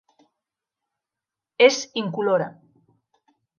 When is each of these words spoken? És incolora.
És 1.67 1.79
incolora. 2.03 2.51